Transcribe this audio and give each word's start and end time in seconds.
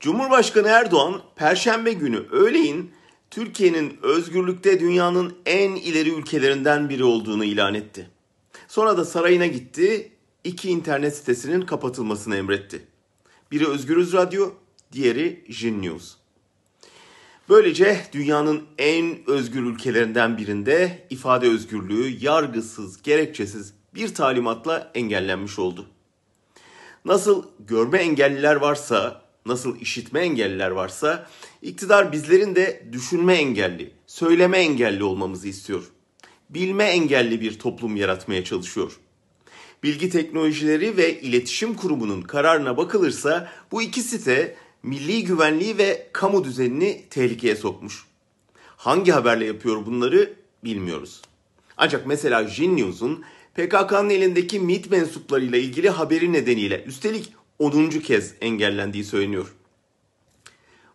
Cumhurbaşkanı 0.00 0.68
Erdoğan 0.68 1.22
Perşembe 1.36 1.92
günü 1.92 2.16
öğleyin 2.30 2.92
Türkiye'nin 3.30 3.98
özgürlükte 4.02 4.80
dünyanın 4.80 5.36
en 5.46 5.70
ileri 5.74 6.10
ülkelerinden 6.10 6.88
biri 6.88 7.04
olduğunu 7.04 7.44
ilan 7.44 7.74
etti. 7.74 8.10
Sonra 8.68 8.96
da 8.96 9.04
sarayına 9.04 9.46
gitti, 9.46 10.12
iki 10.44 10.70
internet 10.70 11.16
sitesinin 11.16 11.60
kapatılmasını 11.60 12.36
emretti. 12.36 12.86
Biri 13.50 13.68
Özgürüz 13.68 14.12
Radyo, 14.12 14.50
diğeri 14.92 15.44
Jin 15.48 15.82
News. 15.82 16.14
Böylece 17.48 18.00
dünyanın 18.12 18.62
en 18.78 19.18
özgür 19.26 19.62
ülkelerinden 19.62 20.38
birinde 20.38 21.06
ifade 21.10 21.48
özgürlüğü 21.48 22.24
yargısız, 22.24 23.02
gerekçesiz 23.02 23.74
bir 23.94 24.14
talimatla 24.14 24.90
engellenmiş 24.94 25.58
oldu. 25.58 25.86
Nasıl 27.04 27.44
görme 27.58 27.98
engelliler 27.98 28.56
varsa, 28.56 29.29
nasıl 29.46 29.80
işitme 29.80 30.20
engelliler 30.20 30.70
varsa, 30.70 31.26
iktidar 31.62 32.12
bizlerin 32.12 32.54
de 32.54 32.86
düşünme 32.92 33.34
engelli, 33.34 33.90
söyleme 34.06 34.58
engelli 34.58 35.04
olmamızı 35.04 35.48
istiyor. 35.48 35.90
Bilme 36.50 36.84
engelli 36.84 37.40
bir 37.40 37.58
toplum 37.58 37.96
yaratmaya 37.96 38.44
çalışıyor. 38.44 39.00
Bilgi 39.82 40.10
Teknolojileri 40.10 40.96
ve 40.96 41.20
İletişim 41.20 41.74
Kurumu'nun 41.74 42.22
kararına 42.22 42.76
bakılırsa 42.76 43.52
bu 43.72 43.82
iki 43.82 44.02
site 44.02 44.56
milli 44.82 45.24
güvenliği 45.24 45.78
ve 45.78 46.08
kamu 46.12 46.44
düzenini 46.44 47.04
tehlikeye 47.10 47.56
sokmuş. 47.56 48.04
Hangi 48.76 49.12
haberle 49.12 49.46
yapıyor 49.46 49.86
bunları 49.86 50.34
bilmiyoruz. 50.64 51.22
Ancak 51.76 52.06
mesela 52.06 52.48
Jin 52.48 52.76
News'un 52.76 53.24
PKK'nın 53.54 54.10
elindeki 54.10 54.60
MİT 54.60 54.90
mensuplarıyla 54.90 55.58
ilgili 55.58 55.90
haberi 55.90 56.32
nedeniyle 56.32 56.84
üstelik 56.84 57.32
10. 57.60 57.90
kez 57.90 58.34
engellendiği 58.40 59.04
söyleniyor. 59.04 59.54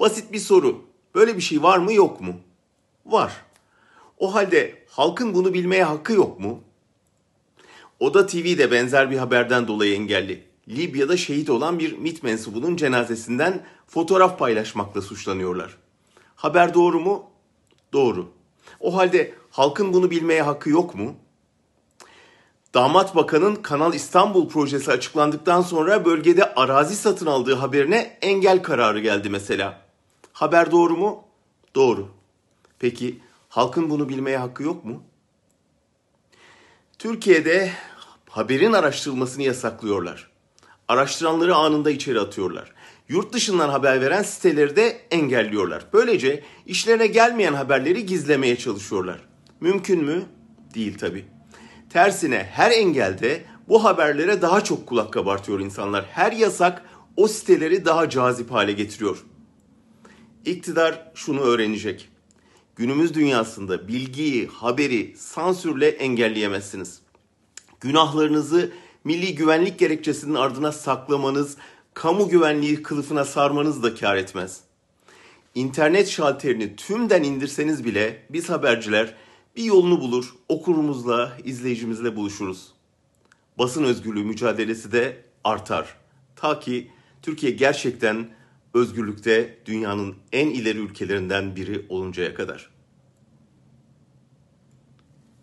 Basit 0.00 0.32
bir 0.32 0.38
soru. 0.38 0.84
Böyle 1.14 1.36
bir 1.36 1.42
şey 1.42 1.62
var 1.62 1.78
mı 1.78 1.92
yok 1.92 2.20
mu? 2.20 2.34
Var. 3.06 3.44
O 4.18 4.34
halde 4.34 4.82
halkın 4.88 5.34
bunu 5.34 5.54
bilmeye 5.54 5.84
hakkı 5.84 6.12
yok 6.12 6.40
mu? 6.40 6.60
Oda 8.00 8.26
TV 8.26 8.58
de 8.58 8.70
benzer 8.70 9.10
bir 9.10 9.16
haberden 9.16 9.68
dolayı 9.68 9.94
engelli. 9.94 10.42
Libya'da 10.68 11.16
şehit 11.16 11.50
olan 11.50 11.78
bir 11.78 11.98
MİT 11.98 12.22
mensubunun 12.22 12.76
cenazesinden 12.76 13.66
fotoğraf 13.86 14.38
paylaşmakla 14.38 15.02
suçlanıyorlar. 15.02 15.76
Haber 16.36 16.74
doğru 16.74 17.00
mu? 17.00 17.30
Doğru. 17.92 18.28
O 18.80 18.96
halde 18.96 19.34
halkın 19.50 19.92
bunu 19.92 20.10
bilmeye 20.10 20.42
hakkı 20.42 20.70
yok 20.70 20.94
mu? 20.94 21.16
Damat 22.76 23.16
Bakan'ın 23.16 23.54
Kanal 23.54 23.94
İstanbul 23.94 24.48
projesi 24.48 24.92
açıklandıktan 24.92 25.62
sonra 25.62 26.04
bölgede 26.04 26.54
arazi 26.54 26.96
satın 26.96 27.26
aldığı 27.26 27.54
haberine 27.54 28.18
engel 28.22 28.62
kararı 28.62 29.00
geldi 29.00 29.30
mesela. 29.30 29.82
Haber 30.32 30.70
doğru 30.70 30.96
mu? 30.96 31.24
Doğru. 31.74 32.08
Peki 32.78 33.20
halkın 33.48 33.90
bunu 33.90 34.08
bilmeye 34.08 34.38
hakkı 34.38 34.62
yok 34.62 34.84
mu? 34.84 35.02
Türkiye'de 36.98 37.70
haberin 38.30 38.72
araştırılmasını 38.72 39.42
yasaklıyorlar. 39.42 40.30
Araştıranları 40.88 41.54
anında 41.54 41.90
içeri 41.90 42.20
atıyorlar. 42.20 42.72
Yurt 43.08 43.32
dışından 43.32 43.68
haber 43.68 44.00
veren 44.00 44.22
siteleri 44.22 44.76
de 44.76 45.00
engelliyorlar. 45.10 45.84
Böylece 45.92 46.44
işlerine 46.66 47.06
gelmeyen 47.06 47.54
haberleri 47.54 48.06
gizlemeye 48.06 48.56
çalışıyorlar. 48.56 49.20
Mümkün 49.60 50.04
mü? 50.04 50.22
Değil 50.74 50.98
tabi. 50.98 51.35
Tersine 51.96 52.48
her 52.52 52.70
engelde 52.70 53.44
bu 53.68 53.84
haberlere 53.84 54.42
daha 54.42 54.64
çok 54.64 54.86
kulak 54.86 55.12
kabartıyor 55.12 55.60
insanlar. 55.60 56.04
Her 56.04 56.32
yasak 56.32 56.82
o 57.16 57.28
siteleri 57.28 57.84
daha 57.84 58.10
cazip 58.10 58.50
hale 58.50 58.72
getiriyor. 58.72 59.24
İktidar 60.44 61.12
şunu 61.14 61.40
öğrenecek. 61.40 62.08
Günümüz 62.76 63.14
dünyasında 63.14 63.88
bilgiyi, 63.88 64.46
haberi 64.46 65.14
sansürle 65.16 65.88
engelleyemezsiniz. 65.88 67.00
Günahlarınızı 67.80 68.72
milli 69.04 69.34
güvenlik 69.34 69.78
gerekçesinin 69.78 70.34
ardına 70.34 70.72
saklamanız, 70.72 71.56
kamu 71.94 72.28
güvenliği 72.28 72.82
kılıfına 72.82 73.24
sarmanız 73.24 73.82
da 73.82 73.94
kar 73.94 74.16
etmez. 74.16 74.60
İnternet 75.54 76.08
şalterini 76.08 76.76
tümden 76.76 77.22
indirseniz 77.22 77.84
bile 77.84 78.26
biz 78.30 78.50
haberciler 78.50 79.14
bir 79.56 79.64
yolunu 79.64 80.00
bulur, 80.00 80.34
okurumuzla, 80.48 81.38
izleyicimizle 81.44 82.16
buluşuruz. 82.16 82.72
Basın 83.58 83.84
özgürlüğü 83.84 84.24
mücadelesi 84.24 84.92
de 84.92 85.24
artar. 85.44 85.96
Ta 86.36 86.60
ki 86.60 86.90
Türkiye 87.22 87.52
gerçekten 87.52 88.30
özgürlükte 88.74 89.58
dünyanın 89.66 90.14
en 90.32 90.50
ileri 90.50 90.78
ülkelerinden 90.78 91.56
biri 91.56 91.86
oluncaya 91.88 92.34
kadar. 92.34 92.75